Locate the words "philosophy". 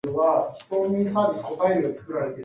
1.95-2.39